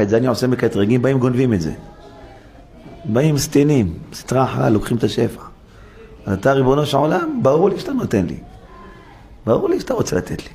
[0.00, 1.72] את זה אני עושה מקטרגים, באים גונבים את זה.
[3.04, 5.42] באים סטינים, סטרה אחת, לוקחים את השפע.
[6.32, 8.36] אתה ריבונו של עולם, ברור לי שאתה נותן לי.
[9.46, 10.50] ברור לי שאתה רוצה לתת לי.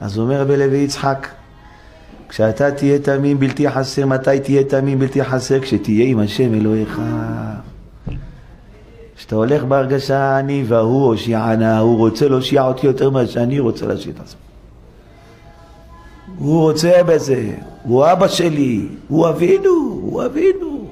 [0.00, 1.28] אז הוא אומר רבי לוי יצחק,
[2.28, 5.60] כשאתה תהיה תמים בלתי חסר, מתי תהיה תמים בלתי חסר?
[5.60, 7.00] כשתהיה עם השם אלוהיך.
[9.16, 14.12] כשאתה הולך בהרגשה אני והוא הושיענה, הוא רוצה להושיע אותי יותר ממה שאני רוצה להושיע
[14.12, 14.47] את עצמי.
[16.38, 17.50] הוא רוצה בזה,
[17.82, 20.88] הוא אבא שלי, הוא אבינו, הוא אבינו.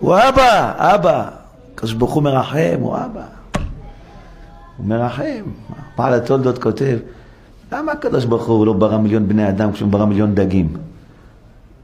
[0.00, 1.28] הוא אבא, אבא.
[1.74, 3.24] הקדוש ברוך הוא מרחם, הוא אבא.
[4.76, 5.42] הוא מרחם.
[5.98, 6.98] בעל התולדות כותב,
[7.72, 10.76] למה הקדוש ברוך הוא לא ברא מיליון בני אדם כשהוא ברא מיליון דגים?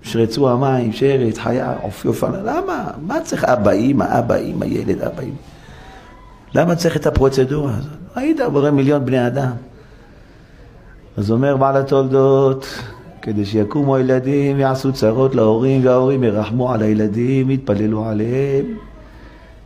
[0.02, 2.91] שרצו המים, שרץ, חיה, עופי עופר, למה?
[3.07, 5.37] מה צריך אבא, אימא, אבא, אימא, ילד, אבא, אימא?
[6.55, 7.93] למה צריך את הפרוצדורה הזאת?
[8.15, 9.52] היית בורא מיליון בני אדם.
[11.16, 12.66] אז אומר בעל התולדות,
[13.23, 18.65] כדי שיקומו הילדים ויעשו צרות להורים וההורים ירחמו על הילדים, יתפללו עליהם.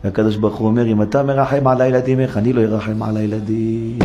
[0.04, 3.98] והקדוש ברוך הוא אומר, אם אתה מרחם על הילדים, איך אני לא ארחם על הילדים?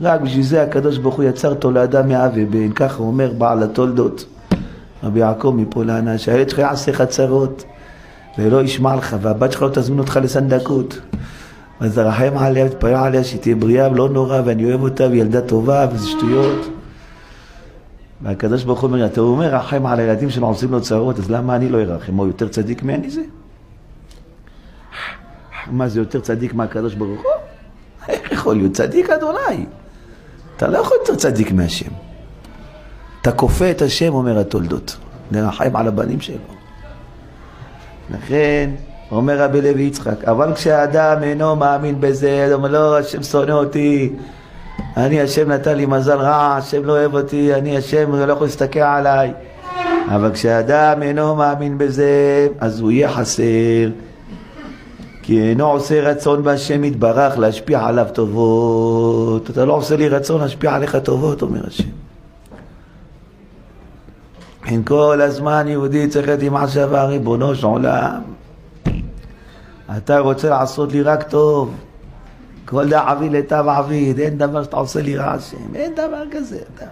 [0.00, 4.24] רק בשביל זה הקדוש ברוך הוא יצר תולדה מאב ובן, ככה אומר בעל התולדות.
[5.04, 7.64] רבי יעקב מפולנה, שהילד שלך יעשה לך צרות
[8.38, 11.00] ולא ישמע לך, והבת שלך לא תזמין אותך לסנדקות.
[11.80, 15.40] אז תרחם עליה, תתפלל עליה, שהיא תהיה בריאה ולא נורא, ואני אוהב אותה, והיא ילדה
[15.40, 16.68] טובה, וזה שטויות.
[18.22, 21.56] והקדוש ברוך הוא אומר, אתה אומר, רחם על הילדים שלנו עושים לו צרות, אז למה
[21.56, 22.14] אני לא ארחם?
[22.14, 23.22] הוא יותר צדיק ממני זה?
[25.66, 27.30] מה זה יותר צדיק מהקדוש ברוך הוא?
[28.08, 28.72] איך יכול להיות?
[28.72, 29.66] צדיק אדוני.
[30.56, 31.90] אתה לא יכול יותר צדיק מהשם.
[33.22, 34.96] אתה כופה את השם, אומר התולדות,
[35.30, 36.36] לרחם על הבנים שלו.
[38.10, 38.70] לכן,
[39.10, 44.12] אומר רבי לוי יצחק, אבל כשהאדם אינו מאמין בזה, אומר, לא, השם שונא אותי,
[44.96, 48.78] אני, השם נתן לי מזל רע, השם לא אוהב אותי, אני, השם לא יכול להסתכל
[48.78, 49.32] עליי.
[50.08, 53.90] אבל כשאדם אינו מאמין בזה, אז הוא יהיה חסר.
[55.22, 59.50] כי אינו עושה רצון בהשם יתברך להשפיע עליו טובות.
[59.50, 61.88] אתה לא עושה לי רצון להשפיע עליך טובות, אומר השם.
[64.66, 68.35] אין כל הזמן יהודי צריך להיות עם מחשבה, ריבונו של עולם.
[69.96, 71.74] אתה רוצה לעשות לי רק טוב.
[72.64, 76.58] כל דעביד לטב עביד, אין דבר שאתה עושה לי רע השם, אין דבר כזה.
[76.74, 76.84] אתה...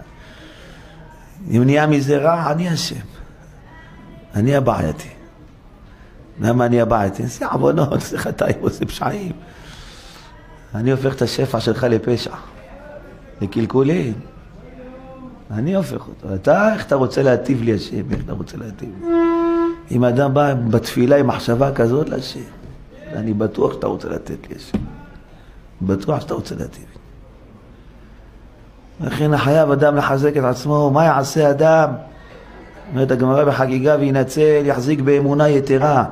[1.51, 2.95] אם נהיה מזה רע, אני אשם.
[4.35, 5.09] אני הבעייתי.
[6.41, 7.23] למה אני הבעייתי?
[7.23, 9.31] עושה עוונות, עושה חטאים, עושה פשעים.
[10.75, 12.35] אני הופך את השפע שלך לפשע,
[13.41, 14.13] לקלקולים.
[15.51, 16.35] אני הופך אותו.
[16.35, 18.11] אתה, איך אתה רוצה להטיב לי השם?
[18.11, 19.07] איך אתה רוצה להטיב לי?
[19.91, 22.39] אם אדם בא בתפילה עם מחשבה כזאת להשם,
[23.13, 24.77] אני בטוח שאתה רוצה לתת לי השם.
[25.81, 26.85] בטוח שאתה רוצה להטיב.
[29.01, 31.89] לכן חייב אדם לחזק את עצמו, מה יעשה אדם?
[32.91, 36.05] אומרת הגמרא בחגיגה וינצל, יחזיק באמונה יתרה.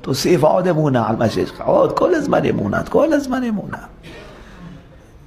[0.00, 3.78] תוסיף עוד אמונה על מה שיש לך, עוד כל הזמן אמונה, כל הזמן אמונה.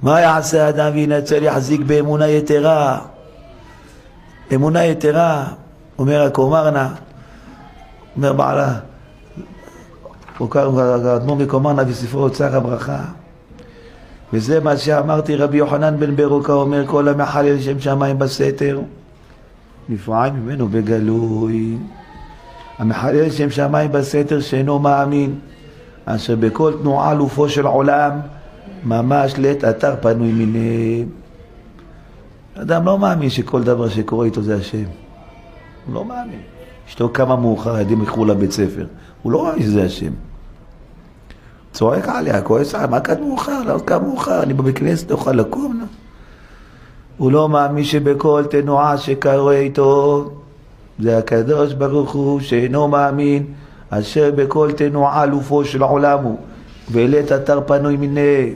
[0.01, 2.99] מה יעשה אדם וינצל, יחזיק באמונה יתרה?
[4.55, 5.45] אמונה יתרה,
[5.99, 6.93] אומר הקומרנה,
[8.15, 8.73] אומר בעלה,
[11.05, 13.03] האדמו"ר מקומרנה בספרו אוצר הברכה.
[14.33, 18.79] וזה מה שאמרתי רבי יוחנן בן ברוקה אומר כל המחלל שם שמיים בסתר
[19.89, 21.77] נפרד ממנו בגלוי.
[22.77, 25.35] המחלל שם שמיים בסתר שאינו מאמין
[26.05, 28.11] אשר בכל תנועה אלופו של עולם
[28.85, 31.05] ממש לית אתר פנוי מיני.
[32.55, 34.83] אדם לא מאמין שכל דבר שקורה איתו זה השם.
[35.85, 36.39] הוא לא מאמין.
[36.89, 38.85] אשתו קמה מאוחר, הילדים ילכו לבית ספר.
[39.21, 40.11] הוא לא מאמין שזה השם
[41.81, 43.63] צועק עליה, כועס עליה, מה קד מאוחר?
[43.63, 45.85] לא קם מאוחר, אני בבית כנסת, לא יכול לקום?
[47.17, 50.29] הוא לא מאמין שבכל תנועה שקורה איתו
[50.99, 53.45] זה הקדוש ברוך הוא שאינו מאמין
[53.89, 56.37] אשר בכל תנועה אלופו של העולם הוא
[56.91, 58.53] ולית אתר פנוי מיני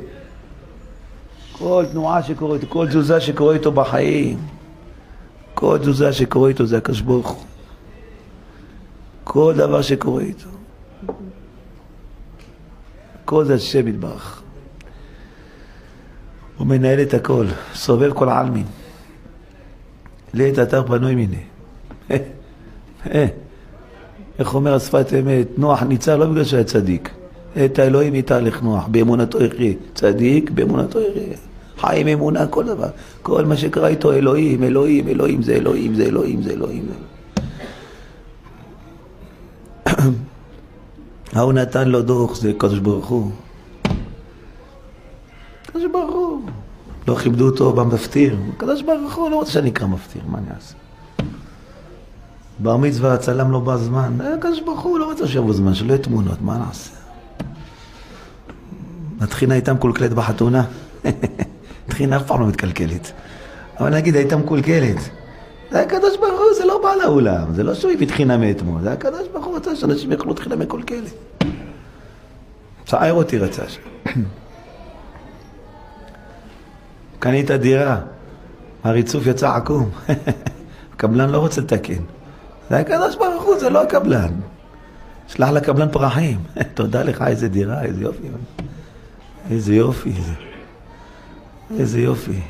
[1.58, 4.38] כל תנועה שקורה איתו, כל תזוזה שקורה איתו בחיים
[5.54, 7.44] כל תזוזה שקורה איתו זה הקדוש ברוך הוא
[9.24, 10.55] כל דבר שקורה איתו
[13.26, 14.42] הכל זה השם יתברך.
[16.58, 18.66] הוא מנהל את הכל, סובב כל העלמין.
[20.34, 21.44] לעת אתר פנוי מיני.
[24.40, 25.48] איך אומר השפת אמת?
[25.58, 27.10] נוח ניצל לא בגלל שהיה צדיק.
[27.66, 29.74] את האלוהים יתהלך נוח, באמונתו יחיה.
[29.94, 31.38] צדיק, באמונתו יחיה.
[31.78, 32.90] חי עם אמונה, כל דבר.
[33.22, 36.86] כל מה שקרה איתו אלוהים, אלוהים, אלוהים זה אלוהים, זה אלוהים, זה אלוהים.
[41.36, 43.32] ההוא נתן לו דוח, זה קדוש ברוך הוא.
[45.66, 46.42] קדוש ברוך הוא.
[47.08, 48.38] לא כיבדו אותו במפטיר.
[48.58, 50.76] קדוש ברוך הוא לא רוצה שאני אקרא מפטיר, מה אני אעשה?
[52.60, 56.42] בר מצווה הצלם לא בזמן, הקדוש ברוך הוא לא רצה שיבוא זמן, שלא יהיו תמונות,
[56.42, 56.90] מה נעשה?
[59.22, 60.64] התחינה הייתה מקולקלת בחתונה.
[61.88, 63.12] התחינה אף פעם לא מתקלקלת.
[63.80, 64.98] אבל נגיד הייתה מקולקלת.
[65.72, 66.35] זה הקדוש ברוך
[66.86, 70.12] לא בעל האולם, זה לא שהוא הביא תחינה מאתמול, זה הקדוש ברוך הוא רצה שאנשים
[70.12, 71.14] יאכלו תחינה מקולקלת.
[72.86, 73.82] צער אותי רצה שם.
[77.20, 78.00] קנית דירה,
[78.84, 79.90] הריצוף יצא עקום.
[80.94, 82.04] הקבלן לא רוצה לתקן.
[82.70, 84.34] זה הקדוש ברוך הוא, זה לא הקבלן.
[85.28, 86.40] שלח לקבלן פרחים.
[86.74, 88.28] תודה לך, איזה דירה, איזה יופי.
[89.52, 90.14] איזה יופי.
[91.80, 92.42] איזה יופי.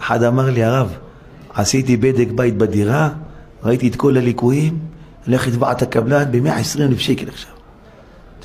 [0.00, 0.96] אחד אמר לי, הרב,
[1.56, 3.08] עשיתי בדק בית בדירה,
[3.64, 4.78] ראיתי את כל הליקויים,
[5.26, 7.50] לך לתבע את הקבלן ב-120 אלף שקל עכשיו.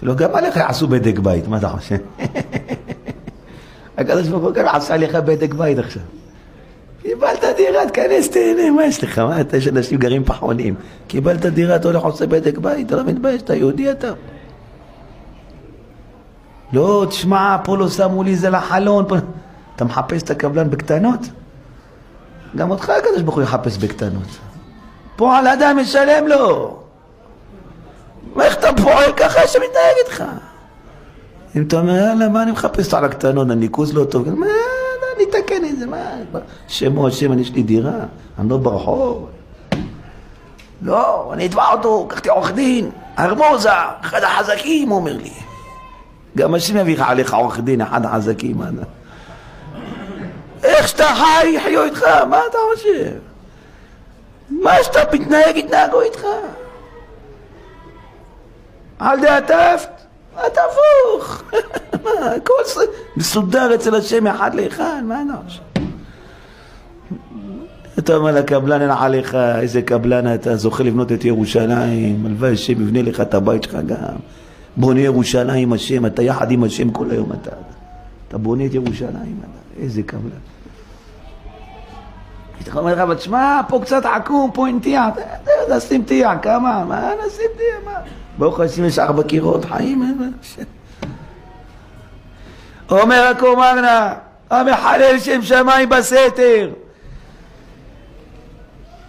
[0.03, 1.95] אמרתי לו, גם עליך יעשו בדק בית, מה אתה חושב?
[3.97, 6.01] הקדוש ברוך הוא גם עשה לך בדק בית עכשיו.
[7.01, 9.19] קיבלת דירה, תכנס, תהנה, מה יש לך?
[9.19, 10.75] מה, אתה יש אנשים גרים פחונים.
[11.07, 14.11] קיבלת דירה, אתה הולך לעשות בדק בית, אתה לא מתבייש, אתה יהודי אתה.
[16.73, 19.05] לא, תשמע, פה לא שמו לי זה לחלון.
[19.07, 19.15] פה...
[19.75, 21.19] אתה מחפש את הקבלן בקטנות?
[22.55, 24.27] גם אותך הקדוש ברוך הוא יחפש בקטנות.
[25.15, 26.77] פועל אדם משלם לו.
[28.41, 30.23] איך אתה פועל ככה שמתנהג איתך?
[31.55, 34.45] אם אתה אומר, יאללה, מה אני מחפש על הקטנות, הניקוז לא טוב, מה,
[35.15, 35.97] אני אתקן את זה, מה,
[36.67, 37.99] שמו השם, יש לי דירה,
[38.39, 39.29] אני לא ברחוב.
[40.81, 42.89] לא, אני אתבע אותו, קחתי עורך דין,
[43.19, 43.69] ארמוזה,
[44.01, 45.33] אחד החזקים, הוא אומר לי.
[46.37, 48.61] גם השם יביא לך עליך עורך דין, אחד החזקים.
[50.63, 53.11] איך שאתה חי, יחיו איתך, מה אתה חושב?
[54.49, 56.25] מה שאתה מתנהג, יתנהגו איתך.
[58.99, 59.85] על דעתף,
[60.33, 61.43] אתה הפוך.
[62.03, 62.81] מה, הכל
[63.17, 65.61] מסודר אצל השם אחד לאחד, מה אתה חושב?
[67.99, 73.01] אתה אומר לקבלן, אין עליך, איזה קבלן אתה זוכה לבנות את ירושלים, הלוואי השם יבנה
[73.01, 74.15] לך את הבית שלך גם.
[74.77, 77.51] בונה ירושלים השם, אתה יחד עם השם כל היום אתה.
[78.27, 79.39] אתה בונה את ירושלים,
[79.79, 80.50] איזה קבלן.
[82.63, 85.05] אתה אומר לך, אבל תשמע, פה קצת עקום, פה אין טיח,
[85.69, 86.85] נשים טיח, כמה?
[86.85, 87.85] מה נשים טיח?
[87.85, 87.99] מה?
[88.37, 90.33] ברוך השם יש ארבע קירות חיים.
[92.91, 94.13] אומר הקומרנה,
[94.49, 96.69] המחלל שם שמיים בסתר,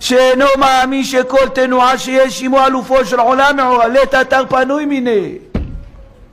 [0.01, 5.39] שאינו מאמין שכל תנועה שיש עמו אלופו של עולם מעורר, לית אתר פנוי מיני.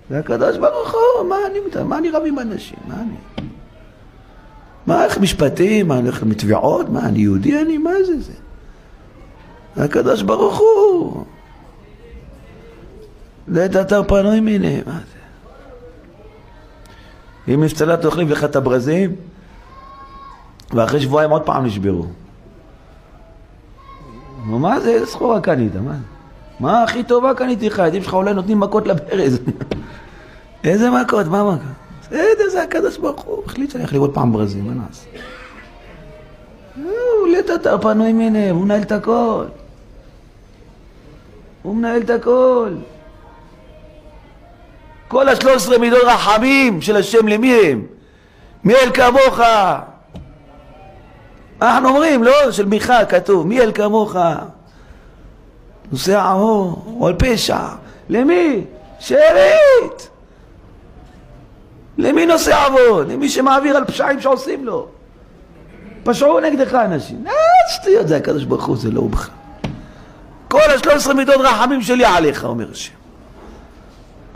[0.09, 1.29] זה הקדוש ברוך הוא,
[1.85, 2.77] מה אני רב עם אנשים?
[2.87, 3.15] מה אני?
[4.91, 5.87] איך משפטים?
[5.87, 6.89] מה, איך מתביעות?
[6.89, 7.77] מה, אני יהודי אני?
[7.77, 8.33] מה זה זה?
[9.83, 11.23] הקדוש ברוך הוא.
[13.47, 15.19] לית אתר פנוי מיני, מה זה?
[17.53, 19.15] אם נפצלה תאכלים לך את הברזים,
[20.73, 22.05] ואחרי שבועיים עוד פעם נשברו.
[24.45, 24.89] מה זה?
[24.89, 25.75] איזה סחורה קנית?
[25.75, 25.97] מה זה?
[26.59, 27.79] מה הכי טובה קניתי לך?
[27.79, 29.39] הילדים שלך אולי נותנים מכות לברז.
[30.63, 31.25] איזה מכות?
[31.27, 31.88] מה מכות?
[32.09, 33.43] בסדר, זה הקדוש ברוך הוא.
[33.45, 35.05] החליט שאני הולך לראות פעם ברזים, מה נעשה?
[36.75, 39.45] הוא לית אתר פנוי מיני, הוא מנהל את הכל.
[41.61, 42.73] הוא מנהל את הכל.
[45.07, 47.85] כל השלוש עשרה מידות רחמים של השם למי הם?
[48.63, 49.39] מי אל כמוך?
[51.61, 52.51] אנחנו אומרים, לא?
[52.51, 54.15] של מיכה כתוב, מי אל כמוך?
[55.91, 57.59] נושא עמו, או על פשע.
[58.09, 58.61] למי?
[58.99, 60.09] שארית.
[61.99, 63.11] למי נושא עוון?
[63.11, 64.87] למי שמעביר על פשעים שעושים לו.
[66.03, 67.23] פשעו נגדך אנשים.
[67.27, 67.33] אה,
[67.69, 69.35] שטויות, זה הקדוש ברוך הוא, זה לא הוא בכלל.
[70.47, 72.93] כל השלוש עשרה מידות רחמים שלי עליך, אומר השם.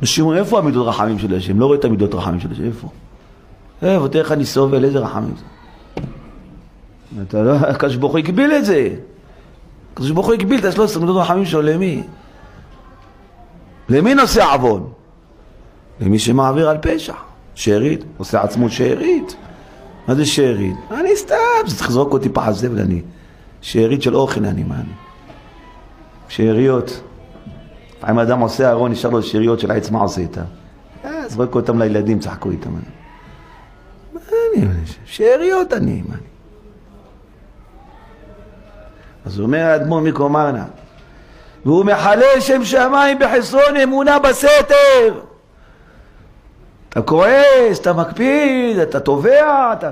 [0.02, 1.60] אנשים אומרים, איפה המידות רחמים של השם?
[1.60, 2.88] לא רואה את המידות רחמים של השם, איפה?
[3.82, 5.46] איפה, תראה איך אני סובל, איזה רחמים זה.
[7.22, 8.90] אתה לא, הקדוש ברוך הוא הגביל את זה.
[9.94, 12.04] הקדוש ברוך הוא הגביל את השלוש עשרה מידות רחמים שלו, למי?
[13.90, 14.90] למי נושא עוון?
[16.00, 17.14] למי שמעביר על פשע.
[17.56, 19.36] שארית, עושה עצמו שארית.
[20.08, 20.76] מה זה שארית?
[20.92, 21.36] אני סתם,
[21.68, 23.02] זה לזרוק אותי פח הזבל, אני.
[23.62, 24.94] שארית של אוכל אני, אני?
[26.28, 27.02] שאריות.
[27.98, 30.42] לפעמים אדם עושה ארון, נשאר לו שאריות של עץ, מה עושה איתם?
[31.06, 32.70] אה, זרוק אותם לילדים, צחקו איתם.
[34.14, 34.20] מה
[34.56, 34.66] אני?
[35.06, 36.24] שאריות אני, מה אני?
[39.26, 40.66] אז אומר האדמו"ר מקומרנה,
[41.66, 45.20] והוא מחלל שם שמיים בחסרון אמונה בסתר.
[46.94, 49.92] אתה כועס, אתה מקפיד, אתה תובע, אתה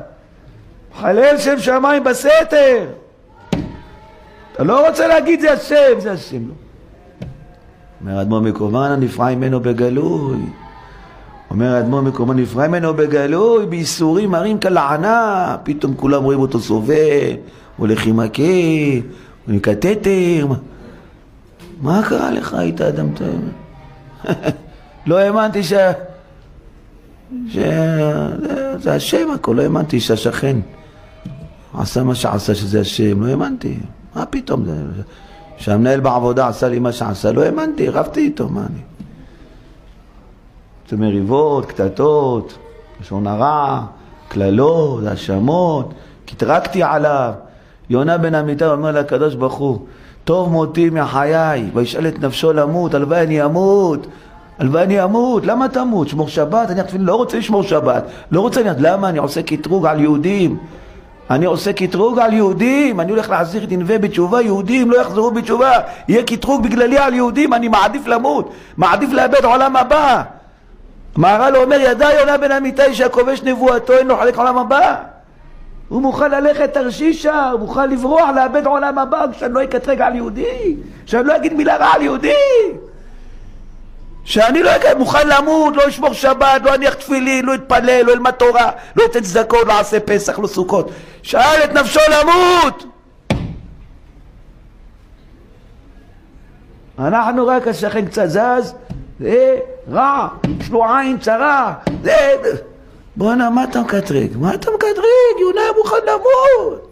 [0.92, 2.86] מחלל שם שמיים בסתר.
[4.54, 6.54] אתה לא רוצה להגיד זה השם, זה השם, לא.
[8.02, 10.38] אומר האדמו"ר מקומרנה נפרע ממנו בגלוי.
[11.50, 17.36] אומר האדמו"ר מקומרנה נפרע ממנו בגלוי, בייסורים מרים כלענה, פתאום כולם רואים אותו סובל,
[17.78, 18.44] הולך עם הקה,
[19.48, 20.48] אני קטטר,
[21.82, 23.40] מה, קרה לך, היית אדם טוב?
[25.08, 25.74] לא האמנתי ש...
[27.50, 27.58] ש...
[28.78, 30.58] זה השם הכל, לא האמנתי שהשכן
[31.74, 33.78] עשה מה שעשה שזה השם, לא האמנתי,
[34.16, 34.74] מה פתאום זה...
[35.58, 38.80] שהמנהל בעבודה עשה לי מה שעשה, לא האמנתי, רבתי איתו, מה אני...
[40.90, 42.58] זה מריבות, קטטות,
[43.02, 43.82] לשון הרע,
[44.28, 45.94] קללות, האשמות,
[46.26, 47.34] קטרקתי עליו.
[47.90, 49.80] יונה בן אמיתי אומר לקדוש ברוך הוא,
[50.24, 54.08] טוב מותי מחיי, וישאל את נפשו למות, הלוואי אני אמות,
[54.60, 56.08] הלוואי אני אמות, למה תמות?
[56.08, 56.72] שמור שבת?
[56.72, 59.10] אני תפילין, לא רוצה לשמור שבת, לא רוצה, למה?
[59.10, 60.58] אני עושה קטרוג על יהודים.
[61.30, 65.72] אני עושה קטרוג על יהודים, אני הולך להחזיר את ענבי בתשובה, יהודים לא יחזרו בתשובה,
[66.08, 70.24] יהיה קטרוג בגללי על יהודים, אני מעדיף למות, מעדיף לאבד עולם הבא.
[71.16, 74.96] מהר"ל אומר, ידע יונה בן אמיתי שהכובש נבואתו אין לו חלק עולם הבא.
[75.90, 80.76] הוא מוכן ללכת תרשישה, הוא מוכן לברוח, לאבד עולם הבא, כשאני לא אקטרג על יהודי,
[81.06, 82.34] שאני לא אגיד מילה רעה על יהודי.
[84.24, 88.32] שאני לא אגיד, מוכן למות, לא אשמור שבת, לא אניח תפילין, לא אתפלל, לא אלמד
[88.32, 90.92] תורה, לא אתן צדקות, לא אעשה פסח, לא סוכות.
[91.24, 92.86] שאל את נפשו למות!
[97.00, 98.74] אנחנו רק השכן קצת זז,
[99.20, 99.58] זה
[99.92, 100.28] רע,
[100.60, 101.74] יש לו עין צרה,
[102.04, 102.36] זה...
[103.16, 104.38] בואנה, מה אתה מקטרג?
[104.38, 105.40] מה אתה מקטרג?
[105.42, 106.91] יונה מוכן למות!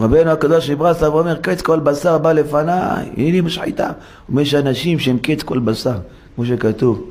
[0.00, 3.90] רבנו הקדוש מברסלב אומר, קץ כל בשר בא לפניי, הנה משחיתה.
[4.28, 5.98] אומר שאנשים שהם קץ כל בשר,
[6.36, 7.10] כמו שכתוב,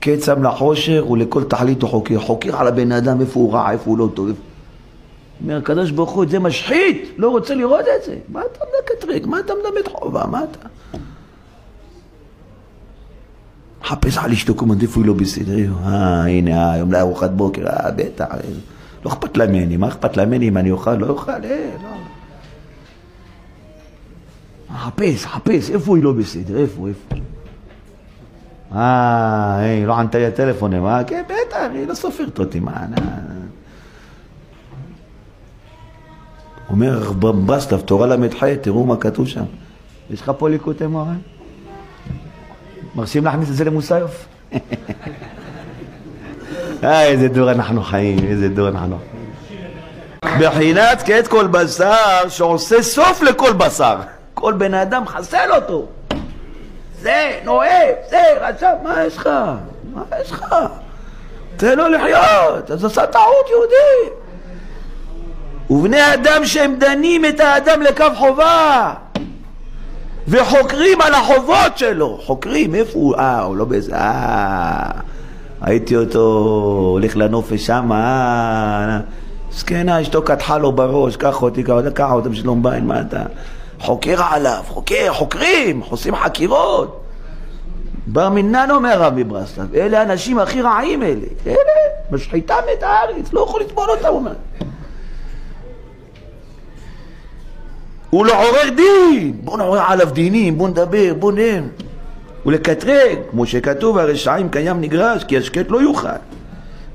[0.00, 2.20] קץ שם לחושר ולכל תכלית הוא חוקר.
[2.20, 4.30] חוקר על הבן אדם איפה הוא רע, איפה הוא לא טוב.
[5.42, 8.16] אומר הקדוש ברוך הוא, זה משחית, לא רוצה לראות את זה.
[8.28, 9.26] מה אתה מקטרג?
[9.26, 10.26] מה אתה מלמד חובה?
[10.26, 10.68] מה אתה?
[13.84, 15.72] חפש על אשתו קומנט איפה לא בסדר.
[15.84, 18.26] אה, הנה, היום לארוחת בוקר, אה, בטח.
[19.04, 20.94] לא אכפת לה ממני, מה אכפת לה ממני אם אני אוכל?
[20.94, 21.88] לא אוכל, אה, לא.
[24.82, 26.58] חפש, חפש, איפה היא לא בסדר?
[26.58, 27.14] איפה, איפה?
[28.74, 31.04] אה, היא לא ענתה לי הטלפון, אה?
[31.04, 32.72] כן, בטח, היא לא סופרת אותי, מה,
[36.70, 39.44] אומר ברסלב, תורה ל"ח, תראו מה כתוב שם.
[40.10, 41.18] יש לך פה ליקוטי מוהר"ן?
[42.94, 44.26] מרשים להכניס את זה למוסיוף?
[46.84, 48.98] אה, איזה דור אנחנו חיים, איזה דור אנחנו.
[50.40, 53.96] בחינת קץ כל בשר שעושה סוף לכל בשר.
[54.42, 55.86] כל בן אדם חסל אותו.
[57.00, 59.28] זה נואף, זה רשם, מה יש לך?
[59.94, 60.54] מה יש לך?
[61.56, 64.14] תן לו לחיות, אז עשה טעות יהודי.
[65.70, 68.94] ובני אדם שהם דנים את האדם לקו חובה
[70.28, 73.16] וחוקרים על החובות שלו, חוקרים, איפה הוא?
[73.16, 73.94] אה, הוא לא באיזה...
[73.94, 74.90] אה,
[75.62, 76.20] ראיתי אותו
[76.92, 79.00] הולך לנופש שם, אה...
[79.52, 81.62] זקנה, אשתו קטחה לו בראש, קח אותי,
[81.94, 83.22] קח אותי בשלום בית, מה אתה?
[83.82, 87.00] חוקר עליו, חוקר, חוקרים, עושים חקירות.
[88.06, 91.56] בר מינן אומר רב מברסלב, אלה האנשים הכי רעים אלה, אלה,
[92.10, 94.32] משחיתם את הארץ, לא יכול לטבול אותם, הוא אומר.
[98.10, 101.68] הוא לעורר דין, בוא נעורר עליו דינים, בוא נדבר, בוא נם.
[102.46, 106.08] ולקטרג, כמו שכתוב, הרשעים קיים נגרש, כי השקט לא יוכל.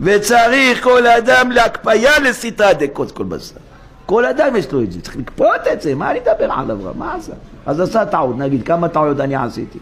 [0.01, 3.66] וצריך כל אדם להקפיה לסיטה דקות כל בשר.
[4.07, 6.77] כל אדם יש לו את זה, צריך לקפוט את זה, מה אני אדבר עליו?
[6.95, 7.33] מה עשה?
[7.65, 9.79] אז עשה טעות, נגיד, כמה טעויות אני עשיתי?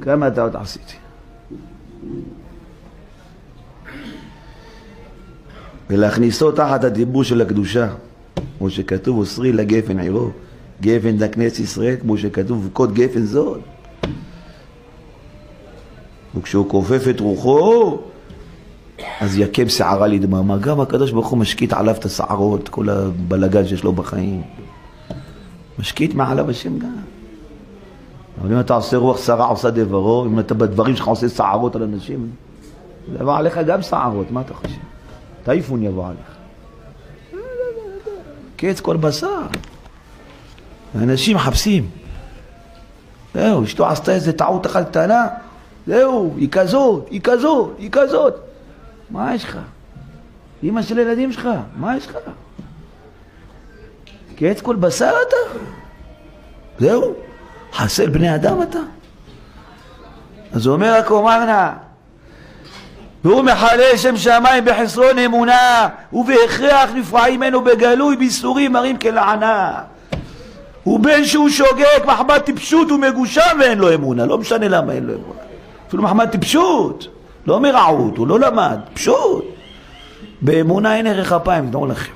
[0.00, 0.94] כמה טעות עשיתי?
[5.90, 7.88] ולהכניסו תחת הדיבור של הקדושה,
[8.58, 10.30] כמו שכתוב, אוסרי לגפן עירו,
[10.80, 13.58] גפן לכנס ישראל, כמו שכתוב, קוד גפן זול.
[16.34, 17.98] וכשהוא כופף את רוחו,
[19.20, 20.58] אז יקם שערה לדממה.
[20.58, 24.42] גם הקדוש ברוך הוא משקיט עליו את השערות, כל הבלגן שיש לו בחיים.
[25.78, 26.96] משקיט מעליו השם גם.
[28.40, 31.82] אבל אם אתה עושה רוח שרה עושה דברו, אם אתה בדברים שלך עושה שערות על
[31.82, 32.30] אנשים,
[33.12, 34.80] זה יבוא עליך גם שערות, מה אתה חושב?
[35.44, 36.38] טייפון יבוא עליך.
[38.56, 39.40] קץ כל בשר.
[40.94, 41.88] אנשים מחפשים.
[43.34, 45.26] זהו, אשתו עשתה איזה טעות אחת קטנה,
[45.86, 48.47] זהו, היא כזאת, היא כזאת, היא כזאת.
[49.10, 49.58] מה יש לך?
[50.62, 52.16] אמא של הילדים שלך, מה יש לך?
[54.36, 55.60] קץ כל בשר אתה?
[56.78, 57.14] זהו,
[57.72, 58.78] חסל בני אדם אתה?
[60.52, 61.72] אז הוא אומר הקומרנה,
[63.24, 69.82] והוא מחלל שם שמיים בחסרון אמונה, ובהכרח נפרעים ממנו בגלוי, ביסורים מרים כלענה.
[70.86, 75.40] ובין שהוא שוגג מחמת טיפשות ומגושם ואין לו אמונה, לא משנה למה אין לו אמונה.
[75.88, 77.17] אפילו מחמת טיפשות.
[77.48, 79.44] לא מרעות, הוא לא למד, פשוט.
[80.42, 82.12] באמונה אין ערך אפיים, תדעו לכם.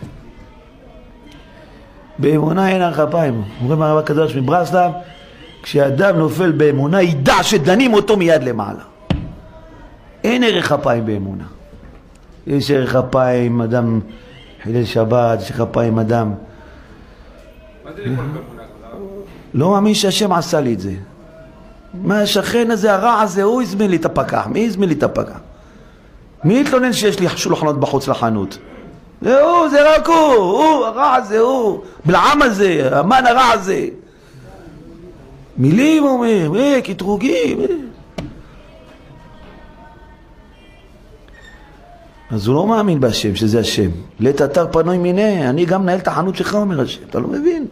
[2.19, 3.43] באמונה אין ערך אפיים.
[3.61, 4.91] אומרים הרב הקדוש מברסלב,
[5.63, 8.83] כשאדם נופל באמונה, ידע שדנים אותו מיד למעלה.
[10.25, 11.45] אין ערך אפיים באמונה.
[12.47, 14.01] יש ערך אפיים, אדם
[14.63, 16.35] חילל שבת, יש ערך אפיים, אדם...
[19.55, 20.93] לא מאמין שהשם עשה לי את זה.
[21.95, 24.47] מה השכן הזה, הרע הזה, הוא הזמין לי את הפקח.
[24.47, 25.39] מי הזמין לי את הפקח?
[26.45, 28.59] מי התלונן שיש לי שולחנות בחוץ לחנות?
[29.23, 33.87] זה הוא, זה רק הוא, הוא, הרע הזה, הוא, בלעם הזה, המן הרע הזה.
[35.57, 37.61] מילים אומר, אה, קטרוגים.
[37.61, 37.67] אה.
[42.31, 43.91] אז הוא לא מאמין בהשם, שזה השם.
[44.21, 47.01] לית אתר פנוי מיניה, אני גם מנהל את החנות שלך, אומר השם.
[47.11, 47.67] אתה לא מבין?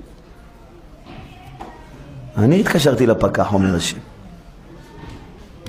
[2.37, 3.99] אני התקשרתי לפקח, אומר השם.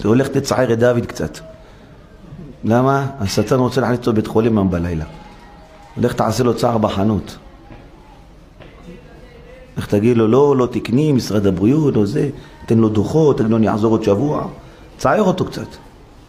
[0.01, 1.39] זה הולך לצער את דוד קצת.
[2.63, 3.07] למה?
[3.19, 5.05] השטן רוצה להכניס אותו לבית חולים היום בלילה.
[5.97, 7.37] לך תעשה לו צער בחנות.
[9.77, 12.29] איך תגיד לו, לא, לא תקני, משרד הבריאות, או זה,
[12.65, 14.47] תן לו דוחות, תגיד לו, אני אחזור עוד שבוע.
[14.97, 15.67] צער אותו קצת.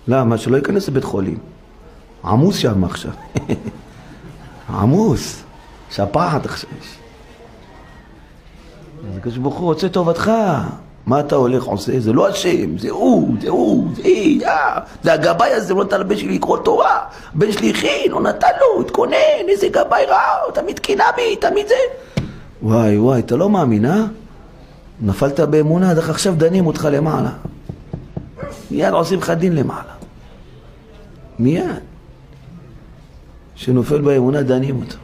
[0.08, 0.38] למה?
[0.38, 1.38] שלא ייכנס לבית חולים.
[2.24, 3.12] עמוס שם עכשיו.
[4.80, 5.42] עמוס.
[5.90, 6.70] שפעת עכשיו.
[9.10, 10.30] אז הקדוש ברוך הוא רוצה טובתך.
[11.06, 12.00] מה אתה הולך עושה?
[12.00, 14.46] זה לא השם, זה הוא, זה הוא, זה היא,
[15.02, 17.00] זה הגבאי הזה, הוא לא נתן לבן שלי לקרוא תורה.
[17.34, 21.74] הבן שלי הכין, הוא נתן לו, התכונן, איזה גבאי רע, תמיד קינה בי, תמיד זה.
[22.62, 24.04] וואי וואי, אתה לא מאמין, אה?
[25.00, 27.30] נפלת באמונה, דרך עכשיו דנים אותך למעלה.
[28.70, 29.92] מיד עושים לך דין למעלה.
[31.38, 31.66] מיד.
[33.54, 34.96] שנופל באמונה דנים אותו.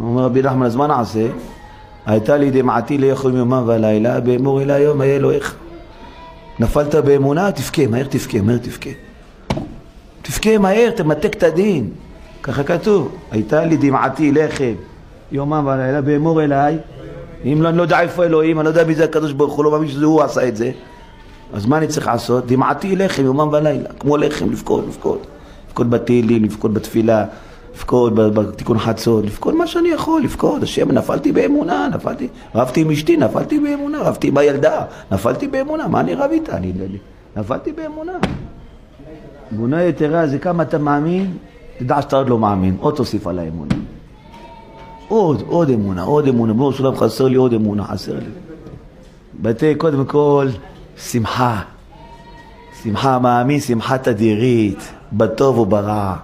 [0.00, 1.26] אומר רבי נחמן, אז מה נעשה?
[2.06, 5.54] הייתה לי דמעתי ליכול יומם ולילה, באמור אלי היום היה אלוהיך.
[6.58, 8.90] נפלת באמונה, תבכה, מהר תבכה, מהר תבכה.
[10.22, 11.90] תבכה מהר, תמתק את הדין.
[12.42, 14.72] ככה כתוב, הייתה לי דמעתי לחם
[15.32, 16.78] יומם ולילה, באמור אליי.
[17.44, 19.64] אם לא, אני לא יודע איפה אלוהים, אני לא יודע מי זה הקדוש ברוך הוא,
[19.64, 20.70] לא מאמין שזה הוא עשה את זה.
[21.52, 22.46] אז מה אני צריך לעשות?
[22.46, 25.26] דמעתי לחם יומם ולילה, כמו לחם, לבכות, לבכות.
[25.68, 27.24] לבכות בתהילים, לבכות בתפילה,
[27.76, 33.16] לבכות בתיקון חצות, לבכות מה שאני יכול, לבכות, השם, נפלתי באמונה, נפלתי, רבתי עם אשתי,
[33.16, 36.56] נפלתי באמונה, רבתי עם הילדה, נפלתי באמונה, מה אני רב איתה?
[36.56, 36.72] אני,
[37.36, 38.12] נפלתי באמונה.
[39.54, 41.36] אמונה יתרה זה כמה אתה מאמין,
[41.78, 43.74] תדע שאתה עוד לא מאמין, עוד תוסיף על האמונה.
[45.08, 48.26] עוד, עוד אמונה, עוד אמונה, בואו שלום חסר לי עוד אמונה, חסר לי.
[49.42, 50.48] בתי קודם כל
[50.96, 51.60] שמחה,
[52.82, 56.16] שמחה מאמין, שמחה תדירית, בטוב וברע.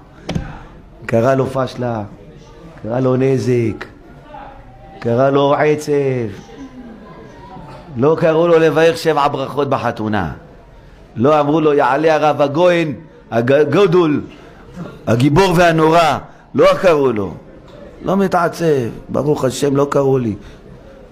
[1.13, 2.03] קרה לו פשלה,
[2.83, 3.85] קרה לו נזק,
[4.99, 5.93] קרה לו עצב,
[7.97, 10.33] לא קראו לו לברך שבע ברכות בחתונה,
[11.17, 12.95] לא אמרו לו יעלה הרב הגויין,
[13.31, 14.21] הגדול,
[15.07, 16.19] הגיבור והנורא,
[16.55, 17.35] לא קראו לו,
[18.03, 20.35] לא מתעצב, ברוך השם לא קראו לי,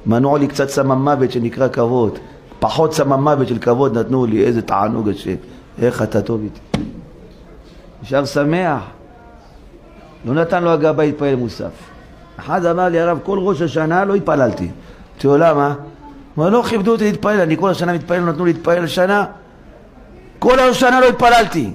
[0.07, 2.19] מנעו לי קצת סמם מוות שנקרא כבוד,
[2.59, 5.35] פחות סמם מוות של כבוד נתנו לי, איזה תענוג השם,
[5.83, 6.85] איך אתה טוב איתי.
[8.03, 9.00] נשאר שמח.
[10.25, 11.71] לא נתן לו הגבה להתפלל מוסף.
[12.39, 14.69] אחד אמר לי, הרב, כל ראש השנה לא התפללתי.
[15.13, 15.75] אמרתי לו, למה?
[16.35, 19.25] הוא אמר, לא כיבדו אותי להתפלל, אני כל השנה מתפלל, נתנו לי להתפלל שנה.
[20.39, 21.71] כל השנה לא התפללתי.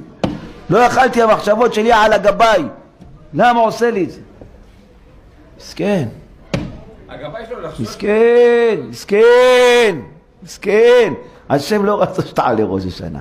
[0.70, 2.64] לא יכלתי, המחשבות שלי על הגבאי.
[3.34, 4.20] למה עושה לי את זה?
[5.58, 6.08] מסכן.
[7.80, 9.96] מסכן, מסכן,
[10.44, 11.14] מסכן.
[11.50, 13.20] השם לא רצה שתעלה ראש השנה.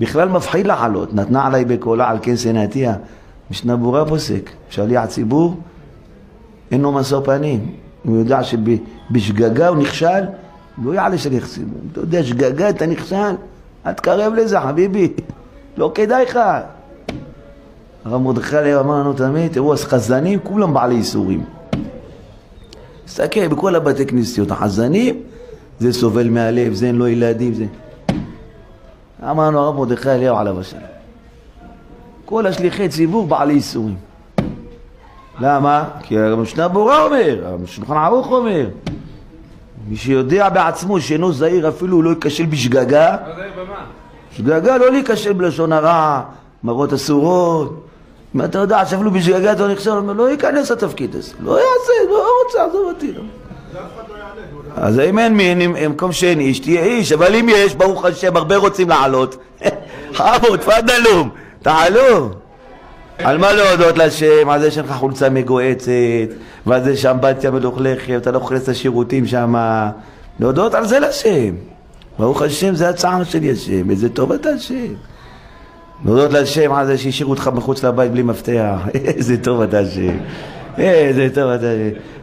[0.00, 2.94] בכלל מפחיד לעלות, נתנה עליי בקולה על כן שנאתיה.
[3.50, 5.56] משנה ברורה פוסק, שליח ציבור
[6.70, 7.66] אין לו משוא פנים.
[8.04, 10.24] הוא יודע שבשגגה הוא נכשל,
[10.82, 11.80] לא יעלה שליח ציבור.
[11.92, 13.34] אתה יודע, שגגה אתה נכשל,
[13.86, 15.12] אל תקרב לזה חביבי,
[15.76, 16.38] לא כדאי לך.
[18.04, 21.44] הרב מרדכי אמר לנו תמיד, תראו, אז חזנים כולם בעלי איסורים.
[23.04, 25.22] תסתכל בכל הבתי כנסיות, החזנים
[25.78, 27.66] זה סובל מהלב, זה אין לו ילדים, זה...
[29.30, 30.97] אמרנו הרב מרדכי אליהו עליו השלום.
[32.28, 33.96] כל השליחי ציבור בעלי איסורים.
[35.40, 35.84] למה?
[36.02, 38.66] כי המשנה ברורה אומר, השולחן ערוך אומר,
[39.88, 43.16] מי שיודע בעצמו שאינו זהיר אפילו לא ייכשל בשגגה,
[44.32, 46.22] שגגה לא להיכשל בלשון הרע,
[46.64, 47.86] מראות אסורות.
[48.34, 52.64] אם אתה יודע שאפילו בשגגה אתה נכשל, לא ייכנס לתפקיד הזה, לא יעשה, לא רוצה,
[52.64, 53.12] עזוב אותי.
[53.12, 53.22] לא.
[54.76, 58.56] אז אם אין מין, במקום שאין איש, תהיה איש, אבל אם יש, ברוך השם, הרבה
[58.56, 59.36] רוצים לעלות.
[60.16, 61.24] חמוד, תפדלו,
[61.62, 62.30] תעלו.
[63.18, 64.48] על מה להודות להשם?
[64.48, 65.90] על זה שאין לך חולצה מגועצת,
[66.66, 69.54] ועל זה שאמבטיה מלוכלכת, אתה לא אוכל את השירותים שם.
[70.40, 71.54] להודות על זה להשם.
[72.18, 74.94] ברוך השם, זה הצער שלי השם, איזה טובת השם.
[76.04, 80.16] להודות להשם על זה שהשאירו אותך מחוץ לבית בלי מפתח, איזה טוב אתה השם.
[80.78, 81.66] איזה טוב, אתה...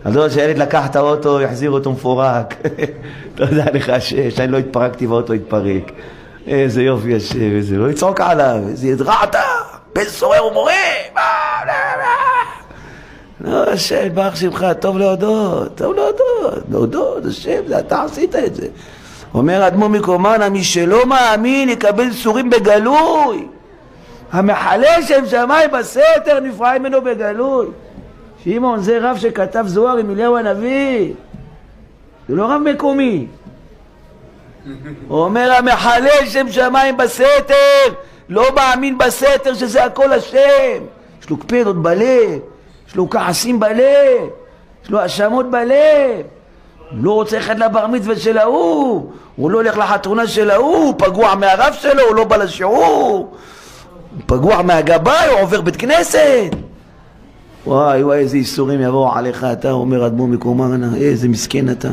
[0.06, 2.56] אני לא שהילד לקח את האוטו, יחזיר אותו מפורק.
[3.36, 5.92] תודה לך השם, שאני לא התפרקתי והאוטו התפרק.
[6.48, 7.78] איזה יופי השם, איזה...
[7.78, 9.36] לא לצעוק עליו, איזה ידרעת,
[9.96, 10.74] בן סורר ומורה,
[13.42, 18.68] לא, השם, ברח שמך, טוב להודות, טוב להודות, להודות, השם, זה אתה עשית את זה.
[19.34, 23.48] אומר אדמו מקומנה, מי שלא מאמין יקבל סורים בגלוי.
[24.32, 27.68] המחלל שם שמיים בסתר נפרע ממנו בגלוי.
[28.44, 31.14] שמעון זה רב שכתב זוהר עם אליהו הנביא.
[32.30, 33.28] זה לא רב מקומי.
[35.08, 37.94] הוא אומר המחלל שם שמיים בסתר,
[38.30, 40.84] לא מאמין בסתר שזה הכל השם.
[41.22, 42.40] יש לו קפדות בלב,
[42.88, 44.30] יש לו כעסים בלב,
[44.84, 46.26] יש לו האשמות בלב.
[46.92, 50.94] הוא לא רוצה ללכת לבר מצווה של ההוא, הוא לא הולך לחתונה של ההוא, הוא
[50.98, 53.34] פגוע מהרב שלו, הוא לא בא לשיעור,
[54.12, 56.56] הוא פגוע מהגבאי, הוא עובר בית כנסת.
[57.68, 61.90] וואי וואי איזה איסורים יבואו עליך אתה, אומר אדמו מקומרנה, איזה מסכן אתה.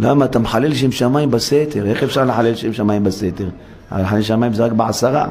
[0.00, 1.86] למה אתה מחלל שם שמיים בסתר?
[1.86, 3.48] איך אפשר לחלל שם שמיים בסתר?
[3.92, 5.28] לחלל שמיים זה רק בעשרה.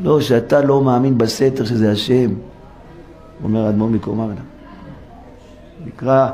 [0.00, 2.30] לא, שאתה לא מאמין בסתר שזה השם.
[3.44, 4.40] אומר אדמו מקומרנה.
[5.86, 6.28] נקרא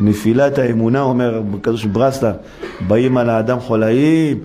[0.00, 2.34] נפילת האמונה, אומר בקדוש ברסלב,
[2.88, 4.38] באים על האדם חולאים,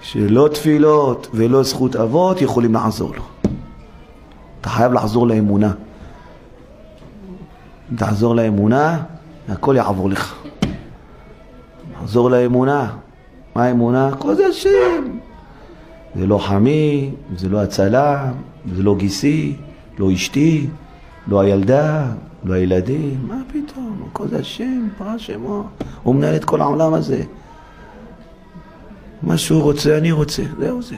[0.00, 3.22] שלא תפילות ולא זכות אבות יכולים לעזור לו.
[4.60, 5.72] אתה חייב לחזור לאמונה.
[7.92, 9.02] אם תחזור לאמונה,
[9.48, 10.34] הכל יעבור לך.
[12.04, 12.96] לחזור לאמונה.
[13.54, 14.10] מה האמונה?
[14.18, 15.18] כל זה השם.
[16.14, 18.32] זה לא חמי, זה לא הצלה,
[18.74, 19.56] זה לא גיסי,
[19.98, 20.66] לא אשתי,
[21.28, 22.06] לא הילדה,
[22.44, 25.64] לא הילדים, מה פתאום, הכל זה השם, פרה שמו,
[26.02, 27.22] הוא מנהל את כל העולם הזה.
[29.22, 30.96] מה שהוא רוצה, אני רוצה, זהו זה.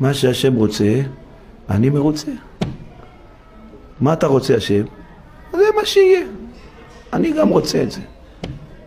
[0.00, 1.00] מה שהשם רוצה,
[1.70, 2.32] אני מרוצה.
[4.00, 4.82] מה אתה רוצה, השם?
[5.52, 6.26] זה מה שיהיה.
[7.12, 8.00] אני גם רוצה את זה.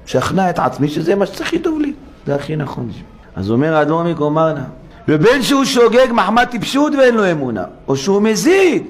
[0.06, 1.94] שכנע את עצמי שזה מה שצריך טוב לי.
[2.28, 2.92] זה הכי נכון.
[3.36, 4.64] אז אומר האדמו"ר מקומרנה,
[5.08, 8.84] ובין שהוא שוגג מחמת טיפשות ואין לו אמונה, או שהוא מזיד,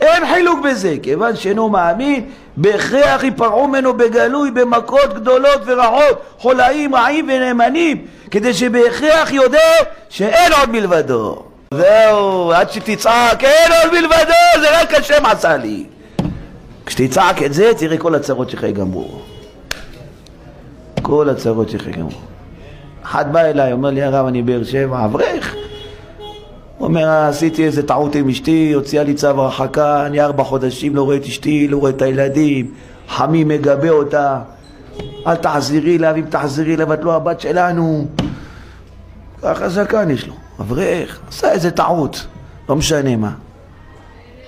[0.00, 2.24] אין חילוק בזה, כיוון שאינו מאמין,
[2.56, 9.68] בהכרח ייפרעו ממנו בגלוי במכות גדולות ורעות, חולאים רעים ונאמנים, כדי שבהכרח יודע
[10.08, 11.42] שאין עוד מלבדו.
[11.74, 15.84] זהו, עד שתצעק, אין עוד מלבדו, זה רק השם עשה לי.
[16.86, 19.20] כשתצעק את זה, תראה כל הצרות שלך ייגמרו.
[21.02, 22.10] כל הצרות שלך ייגמרו.
[23.02, 25.54] אחד בא אליי, אומר לי, הרב, אני באר שבע, אברך.
[26.78, 31.02] הוא אומר, עשיתי איזה טעות עם אשתי, הוציאה לי צו הרחקה, אני ארבע חודשים לא
[31.02, 32.70] רואה את אשתי, לא רואה את הילדים,
[33.08, 34.40] חמי מגבה אותה,
[35.26, 38.06] אל תחזירי אליו, אם תחזירי אליו את לא הבת שלנו.
[39.42, 42.26] ככה זקן יש לו, אברך, עשה איזה טעות,
[42.68, 43.32] לא משנה מה.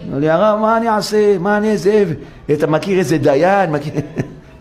[0.09, 1.39] אמר לי, הרב, מה אני אעשה?
[1.39, 2.05] מה אני אעשה?
[2.53, 3.73] אתה מכיר איזה דיין?
[3.73, 3.93] מכיר...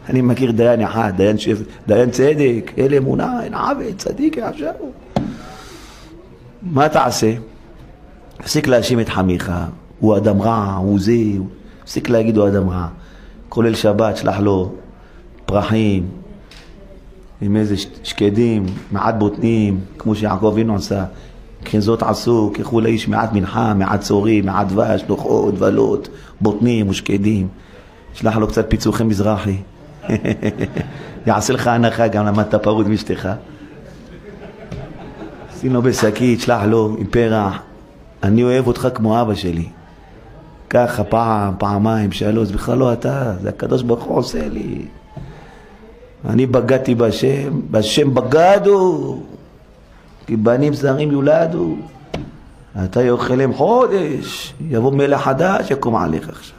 [0.10, 1.50] אני מכיר דיין אחד, דיין, ש...
[1.88, 4.74] דיין צדק, אל אמונה, אין עוול, צדיק עכשיו.
[6.62, 7.34] מה תעשה?
[8.38, 9.52] תפסיק להאשים את חמיך,
[10.00, 11.14] הוא אדם רע, הוא זה,
[11.84, 12.88] תפסיק להגיד הוא אדם רע.
[13.50, 14.72] כולל שבת, שלח לו
[15.46, 16.08] פרחים,
[17.42, 21.06] עם איזה שקדים, מעט בוטנים, כמו שיעקב אבינו עשה.
[21.66, 26.10] כרצות עשו, קחו לאיש מעט מנחה, מעט צרי, מעט דבש, לוט, דבלות,
[26.42, 27.48] בוטנים ושקדים.
[28.14, 29.58] שלח לו קצת פיצוחי מזרחי.
[31.28, 33.30] יעשה לך הנחה, גם למדת פירוד מאשתך.
[35.60, 37.60] שים לו בשקית, שלח לו עם פרח.
[38.24, 39.68] אני אוהב אותך כמו אבא שלי.
[40.70, 44.86] ככה פעם, פעמיים, שלוש, זה בכלל לא אתה, זה הקדוש ברוך הוא עושה לי.
[46.30, 49.20] אני בגדתי בשם, בשם בגדו,
[50.28, 51.76] כי בנים זרים יולדו.
[52.84, 56.59] אתה יאכל להם חודש, יבוא מלך חדש, יקום עליך עכשיו.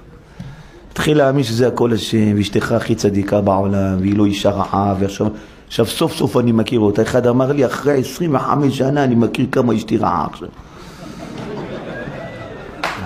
[0.92, 5.26] תתחיל להאמין שזה הכל השם, ואשתך הכי צדיקה בעולם, והיא לא אישה רעה, ועכשיו
[5.68, 7.02] עכשיו סוף סוף אני מכיר אותה.
[7.02, 10.48] אחד אמר לי, אחרי 25 שנה אני מכיר כמה אשתי רעה עכשיו.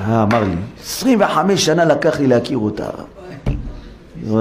[0.09, 2.88] אה, אמר לי, 25 שנה לקח לי להכיר אותה.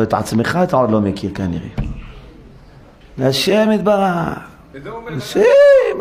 [0.04, 1.70] את עצמך אתה עוד לא מכיר כנראה.
[3.20, 4.38] השם יתברך.
[5.18, 5.42] השם,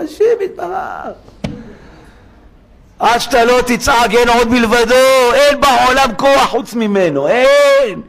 [0.05, 1.32] השם יתברך.
[3.03, 8.01] עד שאתה לא תצעק אין עוד מלבדו, אין בעולם כוח חוץ ממנו, אין.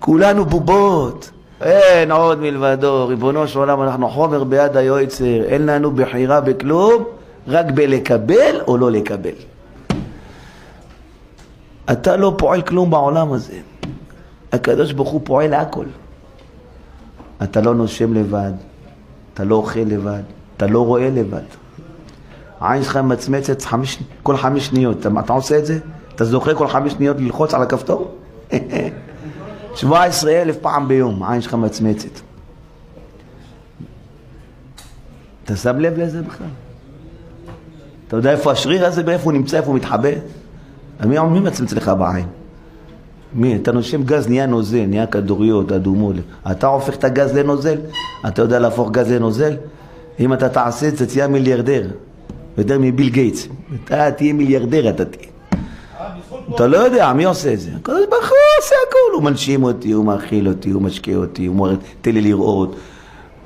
[0.00, 1.30] כולנו בובות.
[1.60, 7.04] אין עוד מלבדו, ריבונו של עולם, אנחנו חומר ביד היועצר, אין לנו בחירה בכלום,
[7.48, 9.34] רק בלקבל או לא לקבל.
[11.92, 13.58] אתה לא פועל כלום בעולם הזה.
[14.52, 15.86] הקדוש ברוך הוא פועל הכל.
[17.42, 18.52] אתה לא נושם לבד,
[19.34, 20.22] אתה לא אוכל לבד,
[20.56, 21.61] אתה לא רואה לבד.
[22.62, 25.00] העין שלך מצמצת חמש, כל חמש שניות.
[25.00, 25.78] אתה, אתה עושה את זה?
[26.14, 28.14] אתה זוכר כל חמש שניות ללחוץ על הכפתור?
[29.74, 32.20] 17 אלף פעם ביום, העין שלך מצמצת.
[35.44, 36.46] אתה שם לב לזה בכלל?
[38.08, 40.10] אתה יודע איפה השריר הזה, באיפה הוא נמצא, איפה הוא מתחבא?
[41.06, 42.26] מי, מי מצמצם לך בעין?
[43.34, 43.56] מי?
[43.56, 46.16] אתה נושם גז, נהיה נוזל, נהיה כדוריות, אדומות.
[46.50, 47.78] אתה הופך את הגז לנוזל?
[48.28, 49.56] אתה יודע להפוך גז לנוזל?
[50.20, 51.86] אם אתה תעשה את זה, תהיה מיליארדר.
[52.58, 53.48] יותר מביל גייטס.
[53.84, 55.32] אתה תהיה מיליארדר, אתה תהיה.
[56.54, 57.70] אתה לא יודע, מי עושה את זה?
[57.76, 59.14] הקדוש ברוך הוא עושה הכול.
[59.14, 62.76] הוא מנשים אותי, הוא מאכיל אותי, הוא משקה אותי, הוא אומר, תן לי לראות.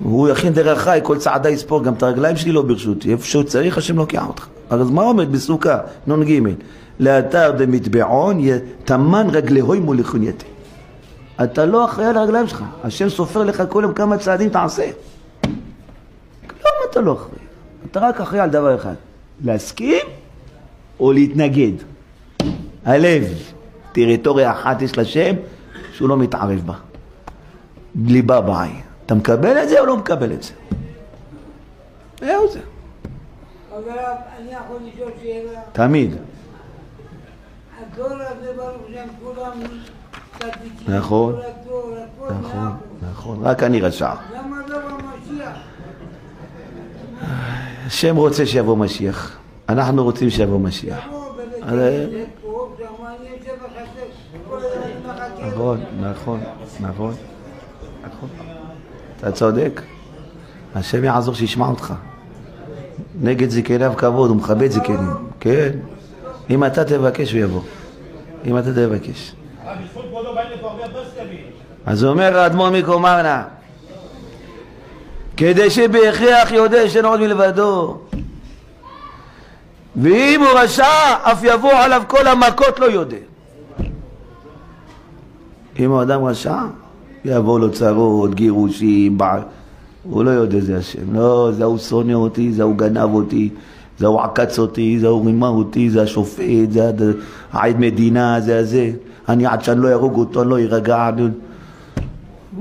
[0.04, 3.12] הוא יכין דרך חי, כל צעדה יספור, גם את הרגליים שלי לא ברשותי.
[3.12, 4.46] איפה שהוא צריך, השם לוקח אותך.
[4.70, 6.40] אז מה עומד בסוכה, נ"ג?
[7.00, 8.40] לאתר דמטבעון,
[8.84, 10.46] תמן רגליהוי מוליכונייתי.
[11.44, 12.64] אתה לא אחראי על הרגליים שלך.
[12.84, 14.90] השם סופר לך כל יום כמה צעדים תעשה.
[16.46, 17.45] כלום אתה לא אחראי.
[17.90, 18.94] אתה רק אחראי על דבר אחד,
[19.44, 20.06] להסכים
[21.00, 21.72] או להתנגד.
[22.84, 23.24] הלב,
[23.92, 25.34] טריטוריה אחת יש לשם
[25.92, 26.74] שהוא לא מתערב בה.
[28.04, 28.80] ליבה בעין.
[29.06, 30.52] אתה מקבל את זה או לא מקבל את זה?
[32.20, 32.60] זהו זה.
[34.38, 35.60] אני יכול לשאול שאלה?
[35.72, 36.16] תמיד.
[37.80, 39.52] הדור הזה ברוך שם כולם
[40.38, 40.94] צדיקים.
[40.94, 41.34] נכון.
[42.40, 42.76] נכון,
[43.10, 43.38] נכון.
[43.42, 44.14] רק אני רשע.
[44.34, 45.56] למה לא במשיח?
[47.86, 49.36] השם רוצה שיבוא משיח.
[49.68, 50.98] אנחנו רוצים שיבוא משיח.
[55.48, 56.40] נכון, נכון,
[56.80, 57.14] נכון,
[58.04, 58.28] נכון.
[59.18, 59.82] אתה צודק.
[60.74, 61.94] השם יעזור שישמע אותך.
[63.20, 65.10] נגד זקניו כבוד, הוא מכבד זקנים.
[65.40, 65.70] כן.
[66.50, 67.62] אם אתה תבקש, הוא יבוא.
[68.44, 69.34] אם אתה תבקש.
[70.92, 71.44] פוסקמים.
[71.86, 73.44] אז אומר האדמו"ר מקומרנה,
[75.36, 77.96] כדי שבהכרח יודע שאין עוד מלבדו.
[79.96, 80.84] ואם הוא רשע,
[81.22, 83.16] אף יבוא עליו כל המכות לא יודע.
[85.78, 86.58] אם הוא אדם רשע,
[87.24, 89.40] יבוא לו צרות, גירושים, בעל...
[90.02, 91.14] הוא לא יודע זה השם.
[91.14, 93.48] לא, זה הוא שונא אותי, זה הוא גנב אותי,
[93.98, 96.90] זה הוא עקץ אותי, זה הוא רימה אותי, זה השופט, זה
[97.52, 98.90] העד מדינה, זה הזה.
[99.28, 101.08] אני עד שאני לא אהרוג אותו, אני לא אירגע.
[101.08, 101.28] אני-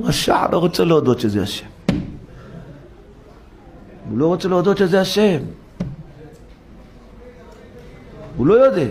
[0.03, 1.65] רשע, לא רוצה להודות שזה השם.
[4.09, 5.37] הוא לא רוצה להודות שזה השם.
[8.37, 8.85] הוא לא יודע.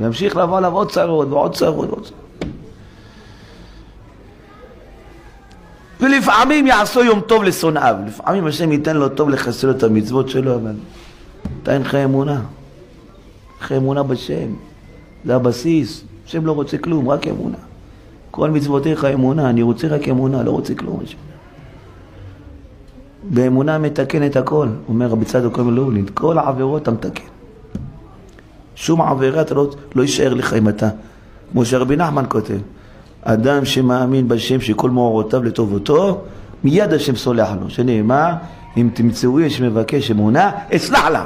[0.00, 2.22] וימשיך לבוא עליו עוד צרות ועוד צרות ועוד צרות.
[6.00, 7.96] ולפעמים יעשו יום טוב לשונאיו.
[8.06, 10.74] לפעמים השם ייתן לו טוב לחסל את המצוות שלו, אבל
[11.62, 12.40] אתה אין לך אמונה.
[13.60, 14.54] לך אמונה בשם.
[15.24, 16.04] זה הבסיס.
[16.26, 17.58] השם לא רוצה כלום, רק אמונה.
[18.30, 21.00] כל מצוותיך אמונה, אני רוצה רק אמונה, לא רוצה כלום.
[21.04, 21.18] השם.
[23.30, 27.24] באמונה מתקן את הכל, אומר רבי צדוק מלובלין, כל העבירות אתה מתקן.
[28.74, 30.88] שום עבירה אתה לא, לא יישאר לך אם אתה,
[31.52, 32.58] כמו שרבי נחמן כותב,
[33.22, 36.20] אדם שמאמין בשם שכל מאורותיו לטובתו,
[36.64, 38.32] מיד השם סולח לו, שנאמר,
[38.76, 41.24] אם תמצאו איש מבקש אמונה, אסלח לה.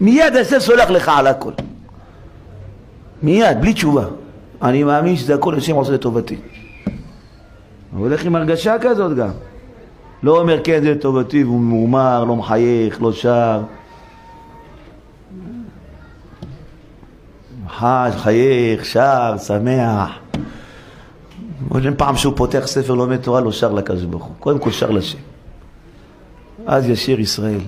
[0.00, 1.52] מיד השם סולח לך על הכל.
[3.22, 4.04] מיד, בלי תשובה.
[4.62, 6.36] אני מאמין שזה הכל השם עושה לטובתי.
[7.92, 9.30] הוא הולך עם הרגשה כזאת גם.
[10.24, 13.62] לא אומר כן זה לטובתי והוא ממורמר, לא מחייך, לא שר.
[17.68, 20.10] חש, חייך, שר, שמח.
[21.68, 24.34] עוד פעם שהוא פותח ספר לומד תורה לא שר לקדוש ברוך הוא.
[24.38, 25.18] קודם כל שר לשם.
[26.66, 27.60] אז ישיר ישראל.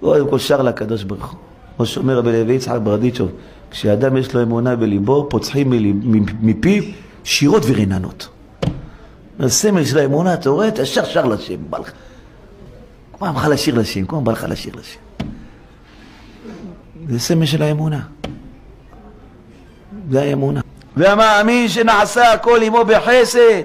[0.00, 1.38] קודם כל שר לקדוש ברוך הוא.
[1.76, 3.30] כמו שאומר רבי לוי יצחק ברדיצ'וב,
[3.70, 5.72] כשאדם יש לו אמונה בליבו, פוצחים
[6.42, 6.82] מפיו
[7.24, 8.28] שירות ורננות.
[9.40, 11.92] הסמל של האמונה, אתה רואה, אתה ישר שר לשם, בא לך.
[13.18, 15.00] כמו בא לך לשיר לשם, כמו בא לך לשיר לשם.
[17.08, 18.00] זה סמל של האמונה.
[20.10, 20.60] זה האמונה.
[20.96, 23.62] והמאמין שנעשה הכל עמו בחסד.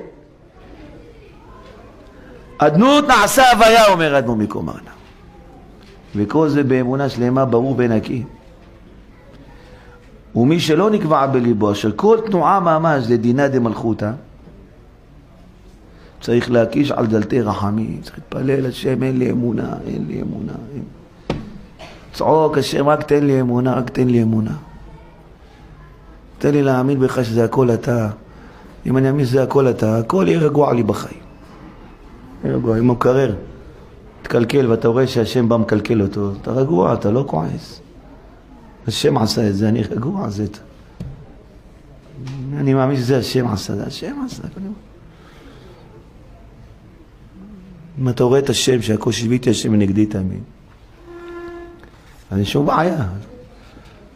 [2.57, 4.91] אדנות נעשה הוויה, אומר אדמו מקומרנה.
[6.15, 8.23] וכל זה באמונה שלמה, ברור ונקי.
[10.35, 14.11] ומי שלא נקבע בליבו, אשר כל תנועה ממש לדינה דמלכותא,
[16.25, 20.53] צריך להקיש על דלתי רחמים, צריך להתפלל השם, אין לי אמונה, אין לי אמונה.
[20.73, 20.83] אין.
[22.13, 24.55] צעוק השם, רק תן לי אמונה, רק תן לי אמונה.
[26.37, 28.09] תן לי להאמין בך שזה הכל אתה.
[28.85, 31.19] אם אני אאמין שזה הכל אתה, הכל יהיה רגוע לי בחיים.
[32.43, 33.35] יהיה רגוע, אם הוא מקרר,
[34.21, 37.81] תקלקל ואתה רואה שהשם בא מקלקל אותו, אתה רגוע, אתה לא כועס.
[38.87, 40.45] השם עשה את זה, אני רגוע, זה...
[42.57, 44.43] אני מאמין שזה השם עשה, זה השם עשה.
[47.99, 50.41] אם אתה רואה את השם, שהכל שיביתי השם ונגדי תאמין.
[52.31, 53.07] אז אין שום בעיה.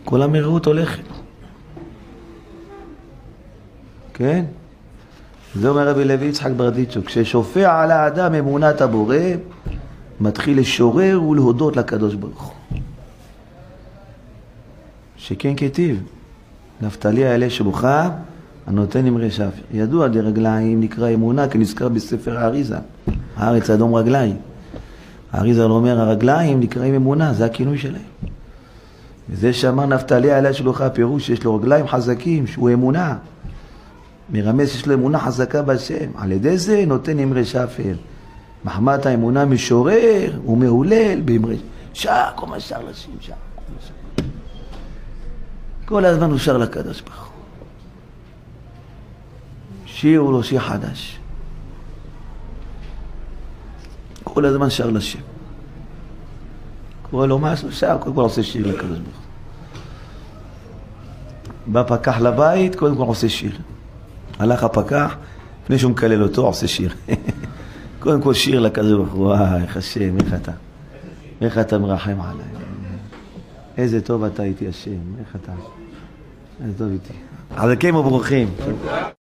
[0.06, 1.04] כל המהירות הולכת.
[4.14, 4.46] כן?
[5.56, 9.18] זה אומר רבי לוי יצחק ברדיצ'וק, כששופע על האדם אמונת הבורא,
[10.20, 12.54] מתחיל לשורר ולהודות לקדוש ברוך.
[15.18, 16.04] שכן כתיב,
[16.82, 18.10] נפתלי האלה שבוכה,
[18.68, 19.62] הנותן אמרי שפר.
[19.72, 22.78] ידוע דרגליים נקרא אמונה כנזכר בספר האריזה.
[23.40, 24.38] הארץ אדום רגליים.
[25.32, 28.02] האריזה אומר הרגליים נקראים אמונה, זה הכינוי שלהם.
[29.30, 33.16] וזה שאמר נפתלי עליה שלוחה, הפירוש שיש לו רגליים חזקים, שהוא אמונה.
[34.30, 36.10] מרמז שיש לו אמונה חזקה בהשם.
[36.18, 37.94] על ידי זה נותן אמרי שפר.
[38.66, 41.58] מחמת האמונה משורר ומהולל באמרי
[41.94, 43.34] שר, כל מה שר לשם, שר.
[45.86, 47.34] כל הזמן הוא שר לקדוש ברוך הוא.
[49.86, 51.19] שיר הוא לו שיר חדש.
[54.34, 55.20] כל הזמן שר לשם.
[57.10, 59.30] קורא לו משהו, שר, קודם כל עושה שיר לקדוש ברוך הוא.
[61.68, 63.58] בא פקח לבית, קודם כל עושה שיר.
[64.40, 65.16] הלך הפקח,
[65.64, 66.94] לפני שהוא מקלל אותו, עושה שיר.
[68.00, 70.52] קודם כל שיר לקדוש ברוך הוא, וואי, איך השם, איך אתה,
[71.42, 72.46] איך אתה מרחם עליי.
[73.78, 75.52] איזה טוב אתה איתי השם, איך אתה,
[76.64, 77.14] איזה טוב איתי.
[77.56, 78.50] חזקים וברוכים.